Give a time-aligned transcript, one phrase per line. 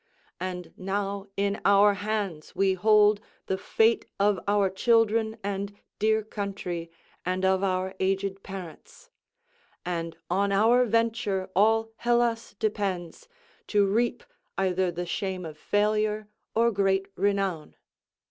[0.39, 6.89] And now in our hands we hold the fate of our children and dear country
[7.23, 9.11] and of our aged parents;
[9.85, 13.27] and on our venture all Hellas depends,
[13.67, 14.23] to reap
[14.57, 17.75] either the shame of failure or great renown."